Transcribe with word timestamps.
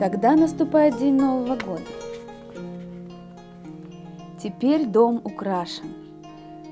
Когда 0.00 0.34
наступает 0.34 0.96
день 0.96 1.16
Нового 1.16 1.56
года? 1.56 1.82
Теперь 4.42 4.86
дом 4.86 5.20
украшен. 5.22 5.88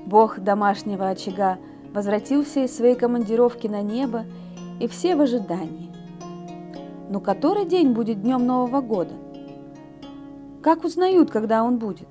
Бог 0.07 0.39
домашнего 0.39 1.09
очага 1.09 1.59
возвратился 1.93 2.61
из 2.61 2.75
своей 2.75 2.95
командировки 2.95 3.67
на 3.67 3.83
небо, 3.83 4.25
и 4.79 4.87
все 4.87 5.15
в 5.15 5.21
ожидании. 5.21 5.91
Но 7.11 7.19
который 7.19 7.65
день 7.65 7.91
будет 7.91 8.23
днем 8.23 8.47
Нового 8.47 8.81
года? 8.81 9.13
Как 10.63 10.83
узнают, 10.83 11.29
когда 11.29 11.63
он 11.63 11.77
будет? 11.77 12.09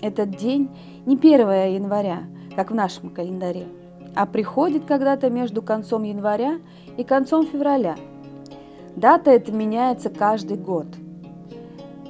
Этот 0.00 0.30
день 0.30 0.70
не 1.04 1.16
1 1.16 1.74
января, 1.74 2.20
как 2.56 2.70
в 2.70 2.74
нашем 2.74 3.10
календаре, 3.10 3.66
а 4.14 4.24
приходит 4.24 4.86
когда-то 4.86 5.28
между 5.28 5.60
концом 5.60 6.04
января 6.04 6.58
и 6.96 7.04
концом 7.04 7.46
февраля– 7.46 7.96
Дата 8.96 9.30
эта 9.30 9.50
меняется 9.52 10.10
каждый 10.10 10.58
год. 10.58 10.86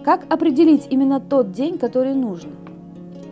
Как 0.05 0.25
определить 0.33 0.89
именно 0.91 1.21
тот 1.21 1.53
день, 1.53 1.79
который 1.79 2.13
нужно? 2.13 2.51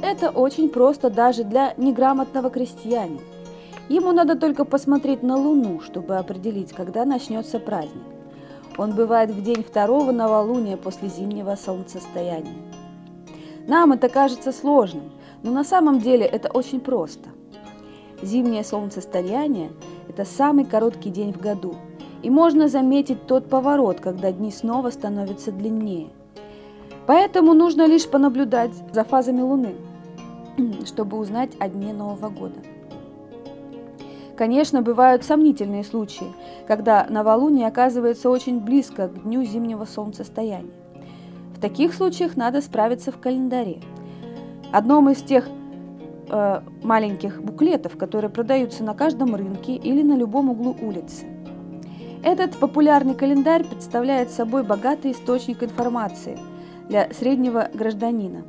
Это 0.03 0.31
очень 0.31 0.69
просто 0.69 1.11
даже 1.11 1.43
для 1.43 1.75
неграмотного 1.77 2.49
крестьянина. 2.49 3.21
Ему 3.89 4.13
надо 4.13 4.37
только 4.37 4.65
посмотреть 4.65 5.25
на 5.25 5.37
Луну, 5.37 5.81
чтобы 5.81 6.17
определить, 6.17 6.73
когда 6.73 7.05
начнется 7.05 7.59
праздник. 7.59 8.05
Он 8.79 8.93
бывает 8.93 9.31
в 9.33 9.43
день 9.43 9.65
второго 9.65 10.13
новолуния 10.13 10.77
после 10.77 11.09
зимнего 11.09 11.57
солнцестояния. 11.57 12.55
Нам 13.67 13.93
это 13.93 14.09
кажется 14.09 14.53
сложным, 14.53 15.11
но 15.43 15.51
на 15.51 15.65
самом 15.65 15.99
деле 15.99 16.25
это 16.25 16.51
очень 16.53 16.81
просто. 16.81 17.31
Зимнее 18.23 18.63
солнцестояние– 18.63 19.73
это 20.09 20.25
самый 20.25 20.65
короткий 20.65 21.11
день 21.11 21.33
в 21.33 21.41
году– 21.41 21.75
и 22.23 22.31
можно 22.31 22.69
заметить 22.69 23.27
тот 23.27 23.49
поворот, 23.49 24.01
когда 24.01 24.31
дни 24.33 24.51
снова 24.51 24.91
становятся 24.91 25.53
длиннее. 25.53 26.09
Поэтому 27.07 27.55
нужно 27.55 27.87
лишь 27.87 28.09
понаблюдать 28.09 28.73
за 28.93 29.05
фазами 29.05 29.41
Луны, 29.41 29.75
чтобы 30.87 31.19
узнать 31.19 31.51
о 31.59 31.69
дне 31.69 31.93
Нового 31.93 32.29
года. 32.29 32.61
Конечно, 34.37 34.81
бывают 34.81 35.25
сомнительные 35.25 35.85
случаи, 35.85 36.27
когда 36.67 37.07
новолуние 37.11 37.67
оказывается 37.67 38.31
очень 38.31 38.61
близко 38.61 39.09
к 39.09 39.23
дню 39.23 39.45
зимнего 39.45 39.85
солнцестояния. 39.85 40.71
В 41.55 41.61
таких 41.61 41.93
случаях 41.95 42.37
надо 42.37 42.63
справиться 42.63 43.13
в 43.13 43.19
календаре. 43.19 43.83
Одном 44.73 45.11
из 45.11 45.19
тех 45.19 45.47
э, 46.31 46.61
маленьких 46.83 47.43
буклетов, 47.43 47.99
которые 47.99 48.31
продаются 48.31 48.83
на 48.83 48.95
каждом 48.95 49.35
рынке 49.35 49.75
или 49.75 50.03
на 50.03 50.17
любом 50.17 50.49
углу 50.49 50.75
улицы– 50.81 51.27
этот 52.23 52.59
популярный 52.59 53.15
календарь 53.15 53.65
представляет 53.65 54.31
собой 54.31 54.63
богатый 54.63 55.13
источник 55.13 55.63
информации 55.63 56.39
для 56.89 57.11
среднего 57.15 57.71
гражданина. 57.73 58.45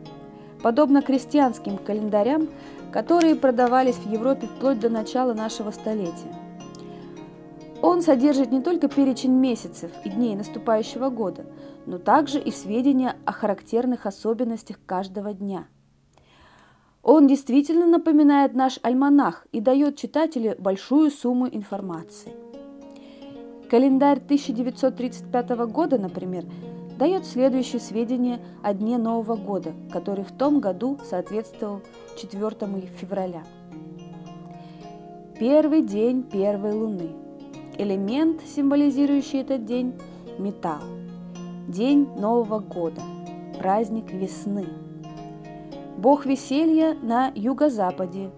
Подобно 0.62 1.02
крестьянским 1.02 1.78
календарям, 1.78 2.50
которые 2.92 3.36
продавались 3.36 3.96
в 3.96 4.12
Европе 4.12 4.48
вплоть 4.48 4.80
до 4.80 4.90
начала 4.90 5.34
нашего 5.34 5.72
столетия. 5.72 6.36
Он 7.82 8.02
содержит 8.02 8.52
не 8.52 8.62
только 8.62 8.90
перечень 8.90 9.32
месяцев 9.32 9.90
и 10.04 10.10
дней 10.10 10.36
наступающего 10.36 11.10
года, 11.10 11.46
но 11.86 11.98
также 11.98 12.40
и 12.40 12.52
сведения 12.52 13.16
о 13.26 13.32
характерных 13.32 14.06
особенностях 14.06 14.80
каждого 14.86 15.34
дня. 15.34 15.66
Он 17.02 17.26
действительно 17.26 17.88
напоминает 17.88 18.54
наш 18.54 18.80
альманах 18.84 19.48
и 19.52 19.62
дает 19.62 19.98
читателю 19.98 20.56
большую 20.60 21.10
сумму 21.10 21.48
информации. 21.48 22.34
Календарь 23.72 24.18
1935 24.18 25.50
года, 25.72 25.98
например, 25.98 26.44
дает 27.00 27.26
следующие 27.26 27.80
сведения 27.80 28.42
о 28.62 28.74
дне 28.74 28.98
Нового 28.98 29.38
года, 29.38 29.72
который 29.94 30.26
в 30.26 30.32
том 30.34 30.60
году 30.60 31.00
соответствовал 31.10 31.80
4 32.18 32.52
февраля. 32.98 33.44
Первый 35.40 35.84
день 35.84 36.24
первой 36.24 36.74
луны. 36.74 37.12
Элемент, 37.78 38.42
символизирующий 38.46 39.40
этот 39.40 39.64
день– 39.64 39.94
металл. 40.38 40.84
День 41.70 42.10
Нового 42.18 42.60
года. 42.60 43.00
Праздник 43.58 44.12
весны. 44.12 44.66
Бог 45.98 46.26
веселья 46.26 46.94
на 47.02 47.32
юго-западе. 47.36 48.32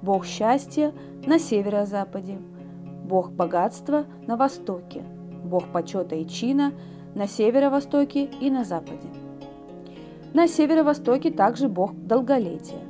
Бог 0.00 0.24
счастья 0.24 0.92
на 1.26 1.40
северо-западе– 1.40 2.38
бог 3.06 3.30
богатства 3.30 4.04
на 4.26 4.36
востоке, 4.36 5.04
бог 5.44 5.64
почета 5.72 6.16
и 6.16 6.26
чина 6.26 6.72
на 7.14 7.26
северо-востоке 7.26 8.28
и 8.40 8.50
на 8.50 8.64
западе. 8.64 9.08
На 10.34 10.48
северо-востоке 10.48 11.30
также 11.30 11.68
бог 11.68 11.94
долголетия. 11.94 12.80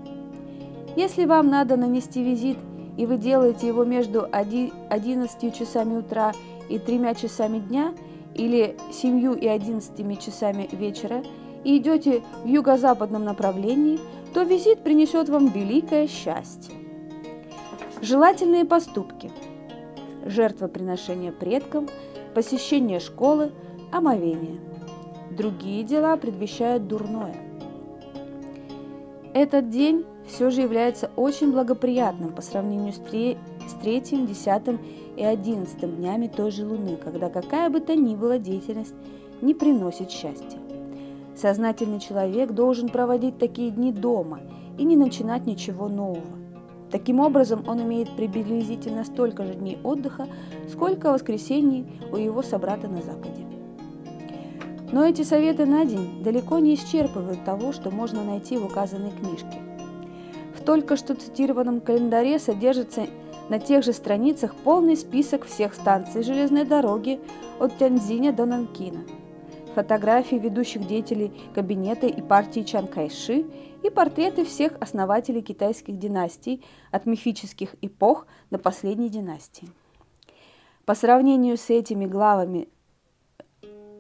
Если 0.97 1.27
вам 1.27 1.49
надо 1.49 1.77
нанести 1.77 2.25
визит, 2.25 2.59
и 2.97 3.05
вы 3.05 3.19
делаете 3.19 3.67
его 3.67 3.85
между 3.85 4.27
11 4.33 5.55
часами 5.55 5.99
утра 5.99 6.33
и 6.69 6.79
3 6.79 7.15
часами 7.15 7.59
дня, 7.59 7.93
или 8.35 8.77
7 8.91 9.39
и 9.41 9.47
11 9.47 10.21
часами 10.21 10.69
вечера, 10.73 11.23
и 11.63 11.79
идете 11.79 12.23
в 12.43 12.47
юго-западном 12.47 13.25
направлении, 13.25 14.01
то 14.33 14.43
визит 14.43 14.81
принесет 14.81 15.29
вам 15.29 15.49
великое 15.49 16.07
счастье. 16.07 16.75
Желательные 18.01 18.65
поступки– 18.65 19.31
жертвоприношение 20.27 21.33
предкам, 21.33 21.89
посещение 22.35 23.01
школы, 23.01 23.53
омовение. 23.93 24.61
Другие 25.31 25.83
дела 25.83 26.17
предвещают 26.17 26.87
дурное. 26.87 27.37
Этот 29.35 29.69
день 29.71 30.05
все 30.27 30.51
же 30.51 30.63
является 30.63 31.11
очень 31.17 31.53
благоприятным 31.53 32.33
по 32.33 32.43
сравнению 32.43 32.93
с, 32.93 32.97
три, 32.97 33.37
с 33.69 33.73
третьим, 33.75 34.27
десятым 34.27 34.81
и 35.17 35.23
одиннадцатым 35.23 35.97
днями 35.97 36.27
той 36.27 36.51
же 36.51 36.67
Луны, 36.67 36.97
когда 36.97 37.29
какая 37.29 37.71
бы 37.71 37.81
то 37.81 37.95
ни 37.95 38.15
была 38.15 38.39
деятельность 38.39 38.95
не 39.43 39.55
приносит 39.55 40.11
счастья. 40.11 40.59
Сознательный 41.37 42.01
человек 42.01 42.53
должен 42.53 42.89
проводить 42.89 43.39
такие 43.39 43.71
дни 43.71 43.93
дома 43.93 44.41
и 44.79 44.85
не 44.85 44.97
начинать 44.97 45.47
ничего 45.47 45.89
нового. 45.89 46.46
Таким 46.91 47.21
образом, 47.21 47.65
он 47.67 47.83
имеет 47.83 48.15
приблизительно 48.15 49.05
столько 49.05 49.45
же 49.45 49.55
дней 49.55 49.79
отдыха, 49.83 50.29
сколько 50.71 51.13
воскресений 51.13 51.87
у 52.13 52.17
его 52.17 52.43
собрата 52.43 52.89
на 52.89 53.03
Западе. 53.03 53.45
Но 54.93 55.05
эти 55.05 55.23
советы 55.23 55.67
на 55.67 55.85
день 55.85 56.23
далеко 56.23 56.61
не 56.61 56.75
исчерпывают 56.75 57.45
того, 57.45 57.73
что 57.73 57.91
можно 57.91 58.23
найти 58.23 58.57
в 58.57 58.65
указанной 58.67 59.11
книжке. 59.11 59.61
В 60.57 60.63
только 60.63 60.97
что 60.97 61.15
цитированном 61.15 61.81
календаре 61.81 62.39
содержится 62.39 63.07
на 63.49 63.59
тех 63.59 63.85
же 63.85 63.93
страницах 63.93 64.55
полный 64.55 64.97
список 64.97 65.45
всех 65.45 65.75
станций 65.75 66.23
железной 66.23 66.65
дороги 66.65 67.21
от 67.59 67.77
Тяньцзиня 67.79 68.33
до 68.33 68.47
Нанкина– 68.47 69.01
фотографии 69.77 70.37
ведущих 70.37 70.87
деятелей 70.87 71.31
кабинета 71.55 72.07
и 72.07 72.23
партии 72.23 72.63
Чан 72.63 72.87
Кайши 72.87 73.45
и 73.85 73.91
портреты 73.91 74.47
всех 74.47 74.73
основателей 74.81 75.43
китайских 75.43 75.99
династий 75.99 76.65
от 76.91 77.05
мифических 77.05 77.75
эпох 77.83 78.27
до 78.51 78.57
последней 78.59 79.11
династии. 79.11 79.69
По 80.87 80.95
сравнению 80.95 81.59
с 81.59 81.69
этими 81.69 82.07
главами 82.07 82.69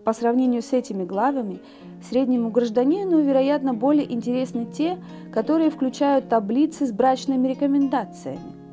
по 0.04 0.12
сравнению 0.12 0.62
с 0.62 0.72
этими 0.72 1.04
главами, 1.04 1.58
среднему 2.00 2.50
гражданину, 2.50 3.20
вероятно, 3.22 3.74
более 3.74 4.10
интересны 4.12 4.64
те, 4.64 5.02
которые 5.32 5.68
включают 5.68 6.28
таблицы 6.28 6.86
с 6.86 6.92
брачными 6.92 7.48
рекомендациями. 7.48 8.65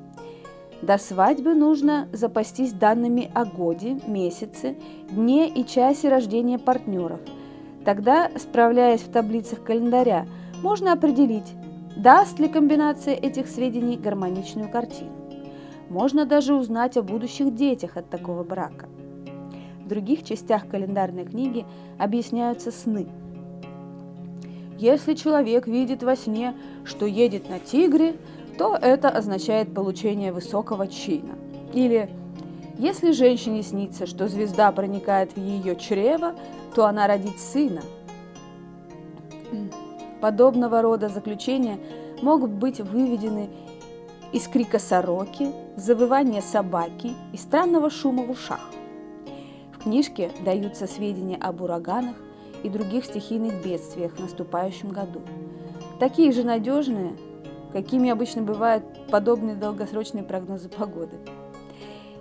До 0.84 0.98
свадьбы 0.98 1.54
нужно 1.54 2.10
запастись 2.12 2.74
данными 2.74 3.32
о 3.34 3.46
годе, 3.46 4.02
месяце, 4.06 4.76
дне 5.10 5.48
и 5.48 5.66
часе 5.66 6.10
рождения 6.10 6.60
партнеров. 6.60 7.22
Тогда, 7.86 8.30
справляясь 8.36 9.00
в 9.00 9.10
таблицах 9.10 9.64
календаря, 9.64 10.28
можно 10.62 10.92
определить, 10.92 11.54
даст 11.96 12.38
ли 12.38 12.50
комбинация 12.50 13.14
этих 13.14 13.48
сведений 13.48 13.96
гармоничную 13.96 14.68
картину. 14.68 15.14
Можно 15.90 16.26
даже 16.26 16.54
узнать 16.54 16.98
о 16.98 17.02
будущих 17.02 17.56
детях 17.56 17.96
от 17.96 18.10
такого 18.10 18.44
брака. 18.44 18.90
В 19.86 19.88
других 19.88 20.26
частях 20.26 20.68
календарной 20.68 21.24
книги 21.24 21.66
объясняются 21.98 22.72
сны. 22.72 23.08
Если 24.78 25.14
человек 25.14 25.66
видит 25.66 26.04
во 26.04 26.18
сне, 26.18 26.56
что 26.84 27.06
едет 27.06 27.50
на 27.50 27.60
тигре, 27.60 28.16
то 28.58 28.76
это 28.76 29.10
означает 29.10 29.74
получение 29.74 30.32
высокого 30.32 30.88
чина. 30.88 31.36
Или 31.74 32.10
если 32.78 33.12
женщине 33.12 33.64
снится, 33.64 34.06
что 34.06 34.28
звезда 34.28 34.72
проникает 34.72 35.34
в 35.34 35.38
ее 35.38 35.76
чрево, 35.76 36.36
то 36.76 36.86
она 36.86 37.08
родит 37.08 37.40
сына. 37.40 37.82
Подобного 40.22 40.82
рода 40.82 41.10
заключения 41.10 41.78
могут 42.22 42.52
быть 42.52 42.80
выведены 42.80 43.50
из 44.32 44.48
крика 44.48 44.80
сороки, 44.80 45.52
завывания 45.76 46.42
собаки 46.42 47.14
и 47.34 47.38
странного 47.38 47.90
шума 47.90 48.24
в 48.24 48.32
ушах. 48.32 48.70
В 49.74 49.84
книжке 49.84 50.32
даются 50.44 50.88
сведения 50.88 51.38
об 51.38 51.62
ураганах 51.62 52.16
и 52.64 52.70
других 52.70 53.06
стихийных 53.06 53.64
бедствиях 53.64 54.14
в 54.14 54.20
наступающем 54.20 54.90
году. 54.90 55.22
Такие 56.00 56.32
же 56.32 56.44
надежные, 56.44 57.14
какими 57.74 58.10
обычно 58.10 58.44
бывают 58.44 58.86
подобные 59.10 59.56
долгосрочные 59.56 60.24
прогнозы 60.24 60.70
погоды. 60.70 61.18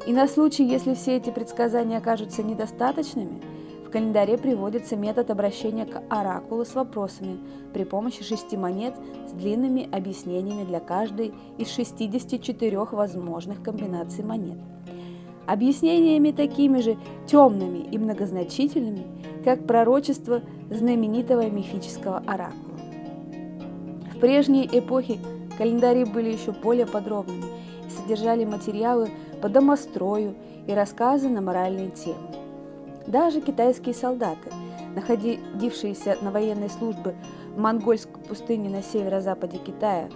И 0.07 0.13
на 0.13 0.27
случай, 0.27 0.65
если 0.65 0.95
все 0.95 1.19
эти 1.19 1.31
предсказания 1.31 1.99
окажутся 1.99 2.43
недостаточными, 2.43 3.41
в 3.87 3.91
календаре 3.91 4.39
приводится 4.39 4.97
метод 4.97 5.31
обращения 5.31 5.85
к 5.85 6.03
оракулу 6.09 6.65
с 6.65 6.75
вопросами 6.75 7.39
при 7.75 7.85
помощи 7.85 8.25
шести 8.25 8.57
монет 8.57 8.95
с 9.29 9.33
длинными 9.33 9.89
объяснениями 9.95 10.65
для 10.65 10.81
каждой 10.81 11.35
из 11.59 11.71
64 11.71 12.79
возможных 12.79 13.63
комбинаций 13.63 14.25
монет. 14.25 14.59
Объяснениями 15.47 16.31
такими 16.31 16.81
же 16.81 16.97
темными 17.27 17.79
и 17.79 17.99
многозначительными, 17.99 19.07
как 19.45 19.67
пророчество 19.67 20.41
знаменитого 20.71 21.49
мифического 21.51 22.19
оракула. 22.27 22.79
В 24.15 24.19
прежней 24.21 24.69
эпохе 24.73 25.19
календари 25.59 26.05
были 26.05 26.31
еще 26.31 26.53
более 26.53 26.87
подробными 26.87 27.45
и 27.87 27.91
содержали 27.91 28.45
материалы 28.45 29.11
по 29.41 29.49
домострою 29.49 30.35
и 30.67 30.73
рассказы 30.73 31.29
на 31.29 31.41
моральные 31.41 31.91
темы. 31.91 32.29
Даже 33.07 33.41
китайские 33.41 33.95
солдаты, 33.95 34.51
находившиеся 34.95 36.19
на 36.23 36.31
военной 36.31 36.71
службе 36.71 37.17
в 37.55 37.59
монгольской 37.59 38.21
пустыне 38.23 38.71
на 38.71 38.83
северо-западе 38.83 39.59
Китая 39.59 40.09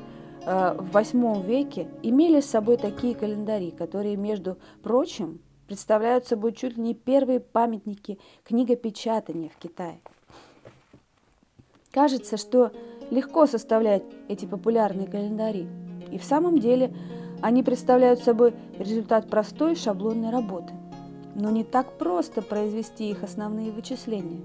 э, 0.45 0.77
в 0.79 0.97
VIII 0.97 1.45
веке, 1.45 1.89
имели 2.03 2.41
с 2.41 2.47
собой 2.47 2.77
такие 2.77 3.15
календари, 3.15 3.73
которые, 3.73 4.17
между 4.17 4.59
прочим, 4.83 5.41
представляют 5.67 6.27
собой 6.27 6.53
чуть 6.53 6.77
ли 6.77 6.83
не 6.83 6.95
первые 6.95 7.41
памятники 7.41 8.19
книгопечатания 8.45 9.51
в 9.51 9.57
Китае. 9.57 10.01
Кажется, 11.91 12.37
что 12.37 12.73
легко 13.11 13.47
составлять 13.47 14.03
эти 14.29 14.47
популярные 14.47 15.07
календари. 15.07 15.67
И 16.11 16.19
в 16.19 16.25
самом 16.25 16.59
деле 16.59 16.93
они 17.43 17.63
представляют 17.63 18.21
собой 18.21 18.55
результат 18.79 19.29
простой 19.29 19.77
шаблонной 19.77 20.31
работы. 20.31 20.73
Но 21.35 21.51
не 21.51 21.65
так 21.65 21.99
просто 21.99 22.41
произвести 22.43 23.11
их 23.11 23.23
основные 23.23 23.71
вычисления. 23.71 24.41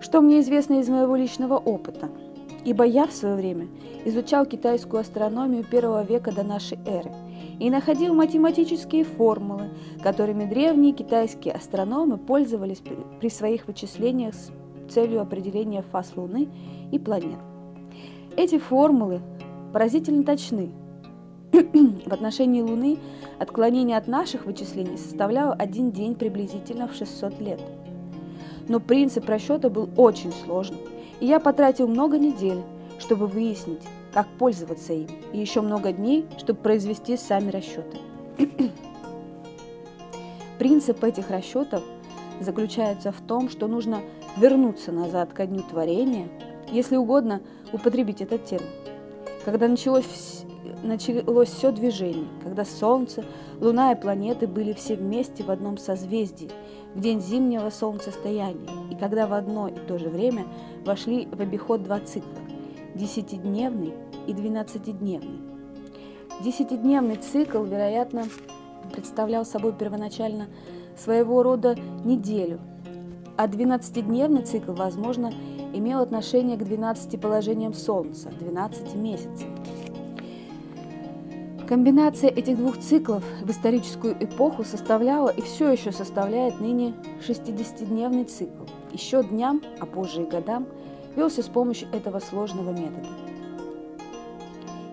Что 0.00 0.20
мне 0.20 0.40
известно 0.40 0.80
из 0.80 0.88
моего 0.88 1.16
личного 1.16 1.56
опыта? 1.56 2.08
Ибо 2.64 2.84
я 2.84 3.06
в 3.06 3.12
свое 3.12 3.34
время 3.34 3.68
изучал 4.06 4.46
китайскую 4.46 5.00
астрономию 5.00 5.64
первого 5.64 6.02
века 6.02 6.32
до 6.32 6.42
нашей 6.42 6.78
эры 6.86 7.12
и 7.60 7.68
находил 7.70 8.14
математические 8.14 9.04
формулы, 9.04 9.70
которыми 10.02 10.46
древние 10.46 10.92
китайские 10.92 11.54
астрономы 11.54 12.16
пользовались 12.16 12.82
при 13.20 13.28
своих 13.28 13.66
вычислениях 13.66 14.34
целью 14.90 15.20
определения 15.20 15.82
фаз 15.82 16.12
Луны 16.16 16.48
и 16.92 16.98
планет. 16.98 17.38
Эти 18.36 18.58
формулы 18.58 19.20
поразительно 19.72 20.24
точны. 20.24 20.70
В 21.52 22.12
отношении 22.12 22.62
Луны 22.62 22.98
отклонение 23.38 23.96
от 23.96 24.08
наших 24.08 24.46
вычислений 24.46 24.98
составляло 24.98 25.54
один 25.54 25.92
день 25.92 26.14
приблизительно 26.14 26.88
в 26.88 26.94
600 26.94 27.40
лет. 27.40 27.60
Но 28.68 28.80
принцип 28.80 29.28
расчета 29.28 29.68
был 29.68 29.88
очень 29.96 30.32
сложным, 30.32 30.80
и 31.20 31.26
я 31.26 31.38
потратил 31.38 31.86
много 31.86 32.18
недель, 32.18 32.62
чтобы 32.98 33.26
выяснить, 33.26 33.82
как 34.12 34.26
пользоваться 34.38 34.92
им, 34.92 35.08
и 35.32 35.38
еще 35.38 35.60
много 35.60 35.92
дней, 35.92 36.26
чтобы 36.38 36.60
произвести 36.60 37.16
сами 37.16 37.50
расчеты. 37.50 37.98
Принцип 40.58 41.02
этих 41.04 41.30
расчетов 41.30 41.82
заключается 42.40 43.12
в 43.12 43.20
том, 43.20 43.48
что 43.48 43.66
нужно 43.66 44.00
вернуться 44.36 44.92
назад 44.92 45.32
ко 45.32 45.46
дню 45.46 45.62
творения– 45.62 46.28
если 46.70 46.96
угодно 46.96 47.40
употребить 47.72 48.20
этот 48.20 48.44
термин. 48.44 48.68
Когда 49.44 49.68
началось, 49.68 50.44
началось 50.82 51.48
все 51.48 51.70
движение, 51.70 52.26
когда 52.42 52.64
Солнце, 52.64 53.24
Луна 53.60 53.92
и 53.92 54.00
планеты 54.00 54.46
были 54.46 54.72
все 54.72 54.96
вместе 54.96 55.44
в 55.44 55.50
одном 55.50 55.78
созвездии, 55.78 56.50
в 56.94 57.00
день 57.00 57.20
зимнего 57.20 57.70
солнцестояния, 57.70 58.68
и 58.90 58.94
когда 58.94 59.26
в 59.26 59.32
одно 59.32 59.68
и 59.68 59.74
то 59.74 59.98
же 59.98 60.08
время 60.08 60.44
вошли 60.84 61.26
в 61.26 61.40
обиход 61.40 61.82
два 61.82 62.00
цикла– 62.00 62.30
десятидневный 62.94 63.92
и 64.26 64.32
двенадцатидневный. 64.32 65.40
Десятидневный 66.42 67.16
цикл, 67.16 67.62
вероятно, 67.62 68.24
представлял 68.92 69.44
собой 69.44 69.72
первоначально 69.72 70.46
своего 70.96 71.42
рода 71.42 71.76
неделю, 72.04 72.60
а 73.36 73.46
двенадцатидневный 73.46 74.42
цикл, 74.42 74.72
возможно, 74.72 75.32
имел 75.72 76.00
отношение 76.00 76.56
к 76.56 76.64
12 76.64 77.20
положениям 77.20 77.74
Солнца, 77.74 78.30
12 78.38 78.94
месяцев. 78.94 79.48
Комбинация 81.66 82.28
этих 82.28 82.58
двух 82.58 82.78
циклов 82.78 83.24
в 83.40 83.50
историческую 83.50 84.14
эпоху 84.22 84.64
составляла 84.64 85.30
и 85.30 85.40
все 85.40 85.72
еще 85.72 85.92
составляет 85.92 86.60
ныне 86.60 86.94
60-дневный 87.26 88.24
цикл. 88.24 88.64
Еще 88.92 89.24
дням, 89.24 89.62
а 89.80 89.86
позже 89.86 90.22
и 90.22 90.26
годам, 90.26 90.66
велся 91.16 91.42
с 91.42 91.46
помощью 91.46 91.88
этого 91.92 92.18
сложного 92.18 92.70
метода. 92.70 93.08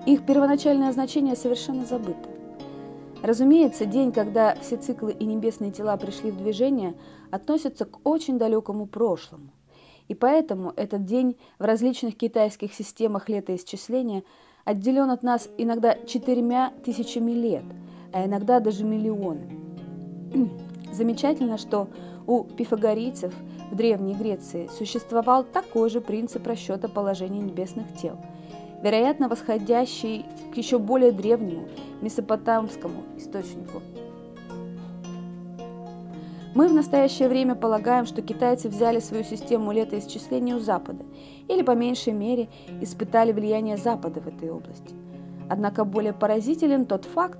Их 0.05 0.25
первоначальное 0.25 0.91
значение 0.93 1.35
совершенно 1.35 1.85
забыто. 1.85 2.30
Разумеется, 3.21 3.85
день, 3.85 4.12
когда 4.12 4.56
все 4.56 4.77
циклы 4.77 5.12
и 5.12 5.25
небесные 5.25 5.71
тела 5.71 5.95
пришли 5.97 6.31
в 6.31 6.38
движение, 6.38 6.95
относится 7.29 7.85
к 7.85 8.00
очень 8.06 8.38
далекому 8.38 8.88
прошлому– 8.88 9.51
и 10.12 10.13
поэтому 10.13 10.73
этот 10.75 11.06
день 11.06 11.38
в 11.57 11.63
различных 11.63 12.18
китайских 12.18 12.73
системах 12.73 13.29
летоисчисления 13.29 14.23
отделен 14.65 15.09
от 15.09 15.23
нас 15.23 15.47
иногда 15.57 15.95
четырьмя 16.06 16.73
тысячами 16.83 17.31
лет, 17.31 17.63
а 18.12 18.25
иногда 18.25 18.59
даже 18.59 18.83
миллионами. 18.83 19.57
Замечательно, 20.91 21.57
что 21.57 21.88
у 22.27 22.44
пифагорийцев 22.44 23.33
в 23.71 23.75
Древней 23.77 24.13
Греции 24.13 24.69
существовал 24.77 25.45
такой 25.45 25.89
же 25.89 26.01
принцип 26.01 26.45
расчета 26.45 26.89
положения 26.89 27.39
небесных 27.39 27.85
тел, 27.95 28.17
вероятно, 28.81 29.27
восходящий 29.29 30.25
к 30.53 30.57
еще 30.57 30.79
более 30.79 31.11
древнему 31.11 31.67
месопотамскому 32.01 33.03
источнику– 33.17 33.81
мы 36.53 36.67
в 36.67 36.73
настоящее 36.73 37.29
время 37.29 37.55
полагаем, 37.55 38.05
что 38.05 38.21
китайцы 38.21 38.67
взяли 38.67 39.00
свою 39.00 39.23
систему 39.23 39.71
летоисчисления 39.71 40.55
у 40.55 40.59
Запада 40.59 41.05
или, 41.47 41.61
по 41.61 41.71
меньшей 41.71 42.11
мере, 42.11 42.50
испытали 42.81 43.31
влияние 43.31 43.77
Запада 43.77 44.19
в 44.19 44.27
этой 44.27 44.50
области. 44.50 44.93
Однако 45.50 45.85
более 45.85 46.11
поразителен 46.11 46.85
тот 46.85 47.05
факт, 47.05 47.39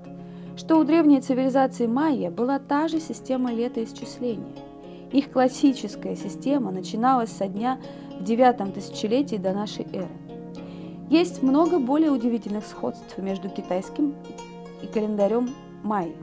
что 0.56 0.78
у 0.78 0.84
древней 0.84 1.20
цивилизации 1.20 1.86
майя 1.86 2.30
была 2.30 2.58
та 2.58 2.88
же 2.88 3.00
система 3.00 3.52
летоисчисления. 3.52 4.54
Их 5.12 5.30
классическая 5.30 6.16
система 6.16 6.70
начиналась 6.70 7.30
со 7.30 7.48
дня 7.48 7.78
в 8.18 8.24
девятом 8.24 8.72
тысячелетии 8.72 9.36
до 9.36 9.52
нашей 9.52 9.84
эры. 9.92 10.21
Есть 11.10 11.42
много 11.42 11.78
более 11.78 12.10
удивительных 12.10 12.66
сходств 12.66 13.18
между 13.18 13.48
китайским 13.48 14.14
и 14.82 14.86
календарем 14.86 15.50
майя. 15.82 16.14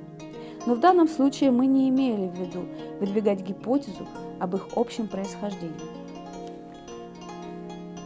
Но 0.65 0.75
в 0.75 0.79
данном 0.79 1.07
случае 1.07 1.51
мы 1.51 1.67
не 1.67 1.89
имели 1.89 2.27
в 2.27 2.33
виду 2.33 2.65
выдвигать 2.99 3.41
гипотезу 3.41 4.07
об 4.39 4.55
их 4.55 4.67
общем 4.75 5.07
происхождении. 5.07 5.75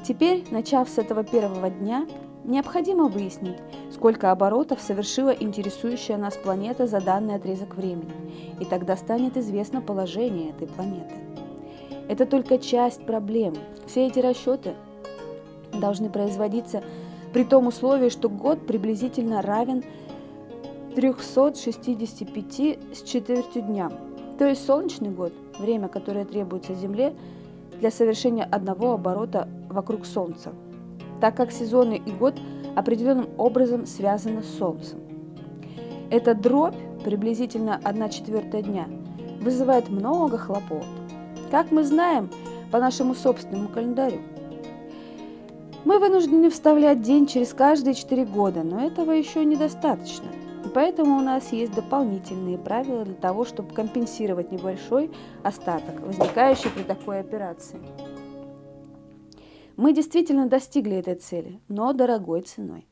Теперь, 0.06 0.44
начав 0.51 0.89
с 0.89 0.98
этого 0.98 1.24
первого 1.24 1.70
дня, 1.70 2.06
необходимо 2.44 3.08
выяснить, 3.08 3.58
сколько 3.92 4.32
оборотов 4.32 4.82
совершила 4.82 5.30
интересующая 5.30 6.18
нас 6.18 6.36
планета 6.36 6.88
за 6.88 7.00
данный 7.00 7.36
отрезок 7.36 7.75
времени, 7.75 8.12
и 8.60 8.65
тогда 8.65 8.98
станет 8.98 9.38
известно 9.38 9.82
положение 9.82 10.50
этой 10.50 10.68
планеты. 10.68 11.13
Это 12.10 12.25
только 12.25 12.58
часть 12.58 13.06
проблемы. 13.06 13.60
Все 13.88 14.08
эти 14.08 14.20
расчеты 14.20 14.75
должны 15.80 16.10
производиться 16.10 16.84
при 17.34 17.44
том 17.44 17.68
условии, 17.68 18.10
что 18.10 18.30
год 18.30 18.65
приблизительно 18.65 19.42
равен 19.42 19.84
365 20.96 22.80
с 22.94 23.01
четвертью 23.03 23.63
дня. 23.63 23.92
То 24.38 24.46
есть 24.48 24.65
солнечный 24.65 25.10
год– 25.10 25.34
время, 25.60 25.88
которое 25.88 26.25
требуется 26.25 26.74
Земле 26.74 27.13
для 27.80 27.92
совершения 27.92 28.44
одного 28.44 28.94
оборота 28.94 29.48
вокруг 29.70 30.06
Солнца, 30.06 30.53
так 31.20 31.36
как 31.36 31.51
сезоны 31.51 32.01
и 32.03 32.12
год 32.12 32.36
определенным 32.75 33.30
образом 33.38 33.86
связаны 33.86 34.44
с 34.44 34.58
Солнцем. 34.58 35.00
Эта 36.10 36.36
дробь, 36.36 36.75
приблизительно 37.03 37.80
1 37.84 38.10
четвертая 38.10 38.62
дня, 38.62 38.88
вызывает 39.42 39.89
много 39.89 40.38
хлопот. 40.38 40.86
Как 41.51 41.72
мы 41.72 41.84
знаем 41.84 42.30
по 42.72 42.80
нашему 42.80 43.13
собственному 43.13 43.70
календарю. 43.70 44.20
Мы 45.86 46.00
вынуждены 46.00 46.50
вставлять 46.50 47.02
день 47.02 47.28
через 47.28 47.54
каждые 47.54 47.94
4 47.94 48.25
года, 48.25 48.63
но 48.63 48.86
этого 48.86 49.12
еще 49.12 49.44
недостаточно– 49.44 50.28
поэтому 50.74 51.18
у 51.18 51.22
нас 51.22 51.52
есть 51.52 51.74
дополнительные 51.74 52.58
правила 52.58 53.06
для 53.06 53.16
того, 53.16 53.46
чтобы 53.46 53.74
компенсировать 53.74 54.52
небольшой 54.52 55.12
остаток, 55.44 56.02
возникающий 56.02 56.70
при 56.72 56.84
такой 56.84 57.20
операции. 57.20 57.80
Мы 59.75 59.94
действительно 59.94 60.48
достигли 60.48 60.98
этой 60.98 61.16
цели, 61.16 61.60
но 61.68 61.94
дорогой 61.94 62.42
ценой. 62.42 62.88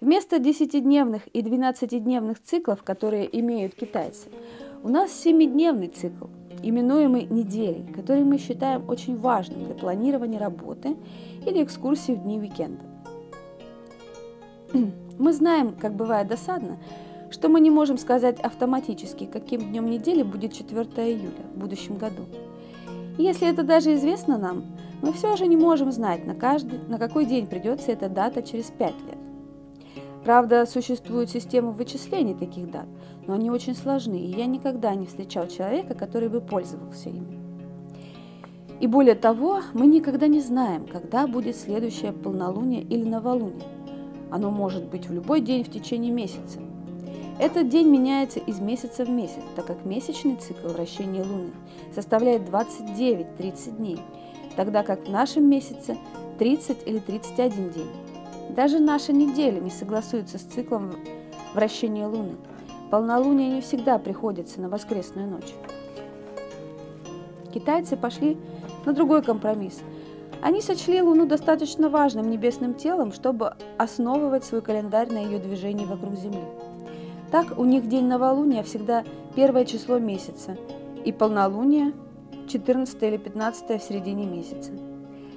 Вместо 0.00 0.36
10-дневных 0.36 1.28
и 1.32 1.42
12-дневных 1.42 2.42
циклов, 2.42 2.82
которые 2.82 3.38
имеют 3.38 3.74
китайцы, 3.74 4.28
у 4.82 4.88
нас 4.88 5.10
7-дневный 5.24 5.88
цикл, 5.88 6.26
именуемый 6.62 7.26
неделей, 7.28 7.84
который 7.94 8.24
мы 8.24 8.38
считаем 8.38 8.88
очень 8.88 9.18
важным 9.18 9.64
для 9.64 9.74
планирования 9.74 10.38
работы 10.38 10.96
или 11.46 11.62
экскурсий 11.62 12.14
в 12.14 12.22
дни 12.22 12.38
уикенда. 12.38 12.82
Мы 15.18 15.32
знаем, 15.32 15.74
как 15.78 15.94
бывает 15.94 16.28
досадно, 16.28 16.78
что 17.30 17.48
мы 17.48 17.60
не 17.60 17.70
можем 17.70 17.98
сказать 17.98 18.40
автоматически, 18.40 19.26
каким 19.26 19.60
днем 19.60 19.90
недели 19.90 20.22
будет 20.22 20.52
4 20.52 20.82
июля 21.12 21.44
в 21.54 21.58
будущем 21.58 21.96
году. 21.96 22.22
И 23.18 23.22
если 23.22 23.48
это 23.48 23.62
даже 23.62 23.94
известно 23.94 24.38
нам, 24.38 24.64
мы 25.02 25.12
все 25.12 25.36
же 25.36 25.46
не 25.46 25.56
можем 25.56 25.92
знать, 25.92 26.24
на, 26.24 26.34
каждый, 26.34 26.78
на 26.88 26.98
какой 26.98 27.26
день 27.26 27.46
придется 27.46 27.92
эта 27.92 28.08
дата 28.08 28.42
через 28.42 28.66
5 28.66 28.90
лет. 29.06 29.18
Правда, 30.24 30.66
существует 30.66 31.30
система 31.30 31.72
вычислений 31.72 32.34
таких 32.34 32.70
дат, 32.70 32.86
но 33.26 33.34
они 33.34 33.50
очень 33.50 33.74
сложны, 33.74 34.16
и 34.16 34.36
я 34.36 34.46
никогда 34.46 34.94
не 34.94 35.06
встречал 35.06 35.46
человека, 35.48 35.94
который 35.94 36.28
бы 36.28 36.40
пользовался 36.40 37.08
ими. 37.08 37.38
И 38.80 38.86
более 38.88 39.14
того, 39.14 39.60
мы 39.74 39.86
никогда 39.86 40.26
не 40.26 40.40
знаем, 40.40 40.86
когда 40.86 41.28
будет 41.28 41.56
следующее 41.56 42.12
полнолуние 42.12 42.82
или 42.82 43.04
новолуние. 43.04 43.68
Оно 44.30 44.50
может 44.50 44.88
быть 44.88 45.08
в 45.08 45.12
любой 45.12 45.40
день 45.40 45.62
в 45.62 45.70
течение 45.70 46.10
месяца. 46.10 46.58
Этот 47.38 47.68
день 47.68 47.88
меняется 47.88 48.40
из 48.40 48.60
месяца 48.60 49.04
в 49.04 49.10
месяц, 49.10 49.42
так 49.56 49.66
как 49.66 49.84
месячный 49.84 50.36
цикл 50.36 50.68
вращения 50.68 51.22
Луны 51.22 51.50
составляет 51.94 52.42
29-30 52.42 53.76
дней, 53.76 53.98
тогда 54.56 54.82
как 54.82 55.06
в 55.06 55.10
нашем 55.10 55.48
месяце 55.48 55.96
30 56.38 56.86
или 56.86 56.98
31 56.98 57.70
день. 57.70 57.90
Даже 58.50 58.80
наша 58.80 59.12
неделя 59.12 59.60
не 59.60 59.70
согласуется 59.70 60.38
с 60.38 60.42
циклом 60.42 60.92
вращения 61.54 62.06
Луны. 62.06 62.36
Полнолуние 62.92 63.48
не 63.48 63.60
всегда 63.60 63.98
приходится 63.98 64.60
на 64.60 64.68
воскресную 64.68 65.26
ночь. 65.26 65.52
Китайцы 67.52 67.96
пошли 67.96 68.38
на 68.86 68.92
другой 68.92 69.22
компромисс– 69.22 69.80
они 70.42 70.60
сочли 70.60 71.00
Луну 71.00 71.26
достаточно 71.26 71.88
важным 71.88 72.28
небесным 72.28 72.74
телом, 72.74 73.12
чтобы 73.12 73.54
основывать 73.78 74.44
свой 74.44 74.60
календарь 74.60 75.08
на 75.08 75.18
ее 75.18 75.38
движении 75.38 75.84
вокруг 75.84 76.16
Земли. 76.16 76.42
Так 77.30 77.56
у 77.56 77.64
них 77.64 77.88
день 77.88 78.06
новолуния 78.06 78.64
всегда 78.64 79.04
первое 79.36 79.64
число 79.64 80.00
месяца, 80.00 80.56
и 81.04 81.12
полнолуние 81.12 81.92
14 82.48 83.00
или 83.04 83.18
15 83.18 83.80
в 83.80 83.84
середине 83.84 84.26
месяца. 84.26 84.72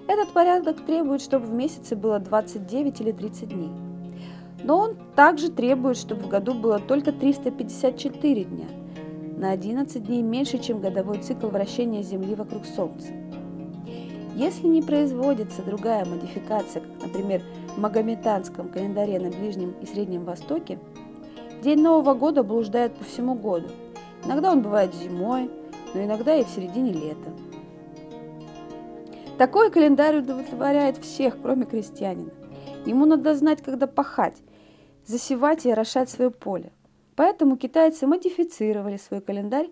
Этот 0.07 0.29
порядок 0.29 0.83
требует, 0.83 1.21
чтобы 1.21 1.45
в 1.45 1.53
месяце 1.53 1.95
было 1.95 2.17
29 2.17 3.01
или 3.01 3.11
30 3.11 3.49
дней. 3.49 3.84
Но 4.65 4.79
он 4.79 4.97
также 5.15 5.51
требует, 5.51 5.95
чтобы 5.95 6.23
в 6.23 6.27
году 6.27 6.55
было 6.55 6.79
только 6.79 7.11
354 7.11 8.43
дня, 8.45 8.65
на 9.37 9.51
11 9.51 10.03
дней 10.03 10.23
меньше, 10.23 10.57
чем 10.57 10.81
годовой 10.81 11.19
цикл 11.19 11.49
вращения 11.49 12.01
Земли 12.01 12.33
вокруг 12.33 12.65
Солнца. 12.65 13.09
Если 14.33 14.65
не 14.65 14.81
производится 14.81 15.61
другая 15.61 16.03
модификация, 16.03 16.81
как, 16.81 17.03
например, 17.03 17.43
в 17.75 17.79
магометанском 17.79 18.69
календаре 18.69 19.19
на 19.19 19.29
Ближнем 19.29 19.75
и 19.83 19.85
Среднем 19.85 20.25
Востоке, 20.25 20.79
день 21.61 21.83
Нового 21.83 22.15
года 22.15 22.41
блуждает 22.41 22.95
по 22.95 23.03
всему 23.03 23.35
году. 23.35 23.67
Иногда 24.25 24.51
он 24.51 24.63
бывает 24.63 24.95
зимой, 24.95 25.47
но 25.93 26.03
иногда 26.03 26.35
и 26.35 26.43
в 26.43 26.49
середине 26.49 26.91
лета. 26.91 27.29
Такой 29.37 29.69
календарь 29.69 30.17
удовлетворяет 30.17 30.97
всех, 30.97 31.39
кроме 31.39 31.65
крестьянина. 31.65 32.31
Ему 32.87 33.05
надо 33.05 33.35
знать, 33.35 33.61
когда 33.61 33.85
пахать, 33.85 34.41
засевать 35.05 35.65
и 35.65 35.71
орошать 35.71 36.09
свое 36.09 36.31
поле. 36.31 36.71
Поэтому 37.15 37.57
китайцы 37.57 38.07
модифицировали 38.07 38.97
свой 38.97 39.21
календарь, 39.21 39.69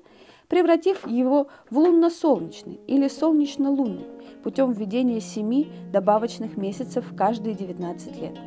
превратив 0.47 1.07
его 1.07 1.47
в 1.69 1.77
лунно-солнечный 1.77 2.79
или 2.87 3.07
солнечно-лунный 3.07 4.05
путем 4.43 4.71
введения 4.71 5.21
семи 5.21 5.71
добавочных 5.91 6.57
месяцев 6.57 7.05
каждые 7.17 7.55
19 7.55 8.21
лет. 8.21 8.37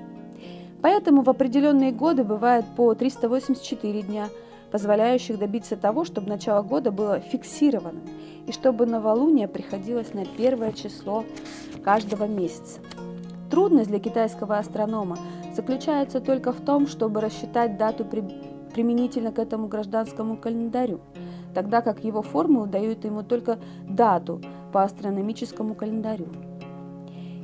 Поэтому 0.82 1.22
в 1.22 1.30
определенные 1.30 1.90
годы 1.90 2.22
бывает 2.22 2.64
по 2.76 2.94
384 2.94 4.02
дня, 4.02 4.28
позволяющих 4.70 5.38
добиться 5.38 5.76
того, 5.76 6.04
чтобы 6.04 6.28
начало 6.28 6.62
года 6.62 6.90
было 6.90 7.20
фиксированным 7.20 8.02
и 8.46 8.52
чтобы 8.52 8.86
новолуние 8.86 9.48
приходилось 9.48 10.12
на 10.12 10.24
первое 10.24 10.72
число 10.72 11.24
каждого 11.82 12.24
месяца. 12.24 12.80
Трудность 13.50 13.88
для 13.88 14.00
китайского 14.00 14.58
астронома 14.58 15.18
заключается 15.56 16.20
только 16.20 16.52
в 16.52 16.60
том, 16.60 16.86
чтобы 16.86 17.20
рассчитать 17.20 17.78
дату 17.78 18.04
при... 18.04 18.22
применительно 18.72 19.32
к 19.32 19.38
этому 19.38 19.66
гражданскому 19.66 20.36
календарю, 20.36 21.00
тогда 21.54 21.80
как 21.80 22.04
его 22.04 22.22
формулы 22.22 22.66
дают 22.66 23.04
ему 23.04 23.22
только 23.22 23.58
дату 23.88 24.40
по 24.72 24.82
астрономическому 24.82 25.75
календарю. 25.75 26.28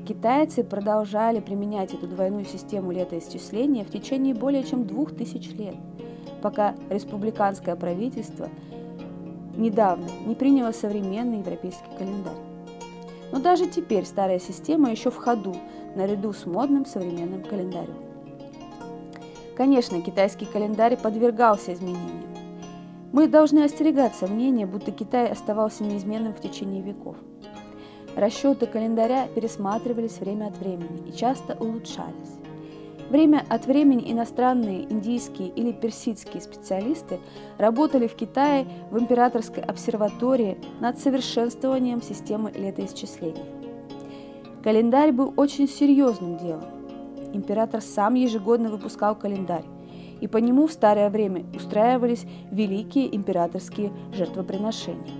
Китайцы 0.06 0.62
продолжали 0.62 1.40
применять 1.40 1.94
эту 1.94 2.06
двойную 2.06 2.44
систему 2.44 2.92
летоисчисления 2.92 3.84
в 3.84 3.90
течение 3.90 4.34
более 4.34 4.64
чем 4.64 4.84
двух 4.84 5.14
тысяч 5.14 5.50
лет, 5.52 5.76
пока 6.42 6.74
республиканское 6.90 7.76
правительство 7.76 8.48
недавно 9.56 10.06
не 10.26 10.34
приняло 10.34 10.72
современный 10.72 11.38
европейский 11.38 11.96
календарь. 11.96 12.51
Но 13.32 13.40
даже 13.40 13.66
теперь 13.66 14.04
старая 14.04 14.38
система 14.38 14.90
еще 14.90 15.10
в 15.10 15.16
ходу, 15.16 15.56
наряду 15.96 16.32
с 16.32 16.46
модным 16.46 16.86
современным 16.86 17.42
календарем. 17.42 17.96
Конечно, 19.56 20.00
китайский 20.00 20.44
календарь 20.44 20.96
подвергался 20.96 21.72
изменениям. 21.72 22.32
Мы 23.12 23.28
должны 23.28 23.64
остерегаться 23.64 24.26
мнения, 24.26 24.66
будто 24.66 24.90
Китай 24.90 25.28
оставался 25.28 25.82
неизменным 25.84 26.32
в 26.32 26.40
течение 26.40 26.82
веков. 26.82 27.16
Расчеты 28.16 28.66
календаря 28.66 29.26
пересматривались 29.34 30.18
время 30.18 30.46
от 30.46 30.58
времени 30.58 31.08
и 31.08 31.12
часто 31.12 31.56
улучшались. 31.58 32.41
Время 33.12 33.44
от 33.50 33.66
времени 33.66 34.10
иностранные, 34.10 34.90
индийские 34.90 35.48
или 35.48 35.70
персидские 35.70 36.40
специалисты 36.40 37.20
работали 37.58 38.06
в 38.06 38.14
Китае 38.14 38.66
в 38.90 38.98
императорской 38.98 39.62
обсерватории 39.62 40.56
над 40.80 40.98
совершенствованием 40.98 42.00
системы 42.00 42.50
летоисчисления. 42.52 43.44
Календарь 44.64 45.12
был 45.12 45.34
очень 45.36 45.68
серьезным 45.68 46.38
делом. 46.38 46.64
Император 47.34 47.82
сам 47.82 48.14
ежегодно 48.14 48.70
выпускал 48.70 49.14
календарь, 49.14 49.66
и 50.22 50.26
по 50.26 50.38
нему 50.38 50.66
в 50.66 50.72
старое 50.72 51.10
время 51.10 51.44
устраивались 51.54 52.24
великие 52.50 53.14
императорские 53.14 53.92
жертвоприношения. 54.14 55.12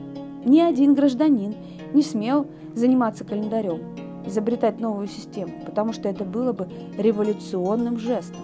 Ни 0.46 0.61
один 0.61 0.94
гражданин 0.94 1.54
не 1.92 2.02
смел 2.02 2.46
заниматься 2.75 3.25
календарем, 3.25 3.82
изобретать 4.26 4.80
новую 4.80 5.06
систему, 5.06 5.52
потому 5.64 5.92
что 5.92 6.08
это 6.08 6.24
было 6.24 6.52
бы 6.52 6.68
революционным 6.96 7.98
жестом. 7.98 8.40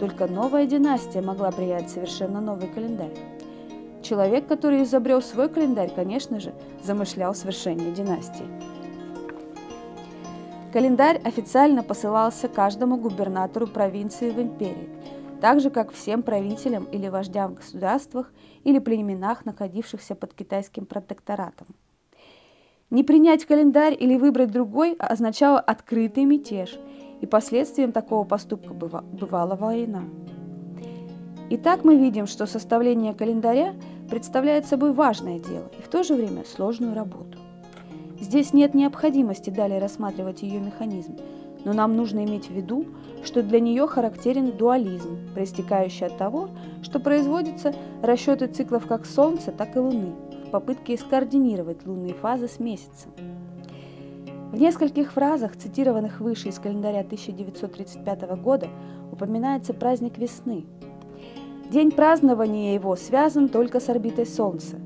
Только 0.00 0.26
новая 0.26 0.66
династия 0.66 1.22
могла 1.22 1.50
принять 1.50 1.90
совершенно 1.90 2.40
новый 2.40 2.68
календарь. 2.68 3.14
Человек, 4.02 4.46
который 4.48 4.82
изобрел 4.82 5.22
свой 5.22 5.48
календарь, 5.48 5.92
конечно 5.94 6.40
же, 6.40 6.52
замышлял 6.82 7.34
свершение 7.34 7.92
династии. 7.92 8.46
Календарь 10.72 11.20
официально 11.22 11.82
посылался 11.82 12.48
каждому 12.48 12.96
губернатору 12.96 13.66
провинции 13.66 14.30
в 14.30 14.40
империи– 14.40 14.88
так 15.42 15.60
же, 15.60 15.70
как 15.70 15.90
всем 15.90 16.22
правителям 16.22 16.84
или 16.84 17.08
вождям 17.08 17.50
в 17.50 17.54
государствах 17.56 18.32
или 18.62 18.78
племенах, 18.78 19.44
находившихся 19.44 20.14
под 20.14 20.34
китайским 20.34 20.86
протекторатом. 20.86 21.66
Не 22.92 23.04
принять 23.04 23.46
календарь 23.46 23.96
или 23.98 24.18
выбрать 24.18 24.50
другой 24.50 24.92
означало 24.98 25.58
открытый 25.58 26.26
мятеж, 26.26 26.78
и 27.22 27.26
последствием 27.26 27.90
такого 27.90 28.24
поступка 28.24 28.74
бывала 28.74 29.56
война. 29.56 30.02
Итак, 31.48 31.84
мы 31.84 31.96
видим, 31.96 32.26
что 32.26 32.44
составление 32.44 33.14
календаря 33.14 33.72
представляет 34.10 34.66
собой 34.66 34.92
важное 34.92 35.38
дело 35.38 35.70
и 35.78 35.80
в 35.80 35.88
то 35.88 36.02
же 36.02 36.12
время 36.12 36.44
сложную 36.44 36.94
работу. 36.94 37.38
Здесь 38.20 38.52
нет 38.52 38.74
необходимости 38.74 39.48
далее 39.48 39.78
рассматривать 39.78 40.42
ее 40.42 40.60
механизм, 40.60 41.16
но 41.64 41.72
нам 41.72 41.96
нужно 41.96 42.22
иметь 42.26 42.50
в 42.50 42.52
виду, 42.52 42.84
что 43.24 43.42
для 43.42 43.60
нее 43.60 43.86
характерен 43.86 44.50
дуализм, 44.50 45.16
проистекающий 45.32 46.08
от 46.08 46.18
того, 46.18 46.50
что 46.82 47.00
производятся 47.00 47.74
расчеты 48.02 48.48
циклов 48.48 48.86
как 48.86 49.06
Солнца, 49.06 49.50
так 49.50 49.76
и 49.76 49.78
Луны 49.78 50.12
попытке 50.52 50.96
скоординировать 50.96 51.84
лунные 51.84 52.14
фазы 52.14 52.46
с 52.46 52.60
Месяцем. 52.60 53.10
В 54.52 54.56
нескольких 54.56 55.12
фразах, 55.12 55.56
цитированных 55.56 56.20
выше 56.20 56.50
из 56.50 56.58
календаря 56.58 57.00
1935 57.00 58.22
года, 58.40 58.68
упоминается 59.10 59.72
праздник 59.72 60.18
весны. 60.18 60.66
День 61.70 61.90
празднования 61.90 62.74
его 62.74 62.94
связан 62.96 63.48
только 63.48 63.80
с 63.80 63.88
орбитой 63.88 64.26
Солнца, 64.26 64.76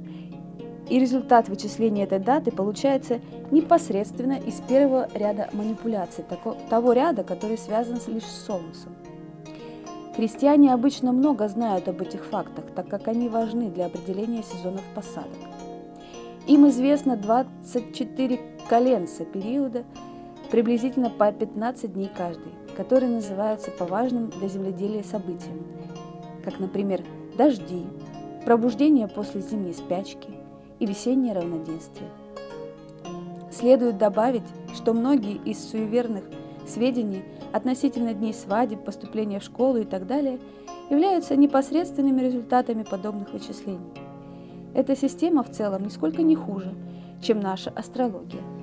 и 0.89 1.01
результат 1.01 1.49
вычисления 1.49 2.05
этой 2.05 2.21
даты 2.21 2.53
получается 2.53 3.21
непосредственно 3.51 4.35
из 4.35 4.61
первого 4.61 5.09
ряда 5.15 5.49
манипуляций, 5.53 6.25
того 6.71 6.93
ряда, 6.93 7.25
который 7.25 7.59
связан 7.59 7.99
лишь 8.07 8.23
с 8.23 8.47
Солнцем. 8.47 8.93
Крестьяне 10.17 10.73
обычно 10.73 11.13
много 11.13 11.49
знают 11.49 11.89
об 11.89 12.01
этих 12.01 12.25
фактах, 12.25 12.65
так 12.75 12.89
как 12.89 13.09
они 13.09 13.29
важны 13.29 13.69
для 13.69 13.87
определения 13.87 14.43
сезонов 14.43 14.85
посадок. 14.95 15.46
Им 16.47 16.69
известно 16.69 17.17
24 17.17 18.41
коленца 18.69 19.25
периода, 19.25 19.85
приблизительно 20.51 21.11
по 21.11 21.33
15 21.33 21.93
дней 21.93 22.09
каждый, 22.17 22.53
которые 22.77 23.11
называются 23.11 23.73
по 23.73 23.85
важным 23.85 24.31
для 24.31 24.47
земледелия 24.47 25.03
событиям, 25.03 25.67
как, 26.45 26.61
например, 26.61 27.03
дожди, 27.37 27.85
пробуждение 28.45 29.09
после 29.09 29.41
зимней 29.41 29.75
спячки 29.75 30.29
и 30.79 30.87
весеннее 30.87 31.33
равноденствие. 31.33 32.11
Следует 33.51 33.99
добавить, 33.99 34.47
что 34.73 34.93
многие 34.93 35.35
из 35.45 35.69
суеверных 35.69 36.23
сведений 36.69 37.25
относительно 37.53 38.15
дней 38.15 38.33
свадеб, 38.33 38.85
поступления 38.85 39.41
в 39.41 39.45
школу 39.45 39.79
и 39.79 39.85
так 39.85 40.07
далее 40.07 40.39
являются 40.91 41.35
непосредственными 41.35 42.21
результатами 42.21 42.85
подобных 42.85 43.33
вычислений. 43.33 44.06
Эта 44.77 44.95
система 44.95 45.43
в 45.43 45.51
целом 45.51 45.85
нисколько 45.85 46.21
не 46.21 46.37
хуже, 46.37 46.75
чем 47.23 47.41
наша 47.41 47.71
астрология– 47.71 48.43